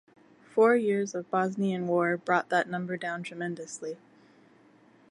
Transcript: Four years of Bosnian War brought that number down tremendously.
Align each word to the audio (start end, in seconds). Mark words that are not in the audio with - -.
Four 0.55 0.75
years 0.75 1.13
of 1.13 1.29
Bosnian 1.29 1.85
War 1.85 2.17
brought 2.17 2.49
that 2.49 2.67
number 2.67 2.97
down 2.97 3.21
tremendously. 3.21 3.99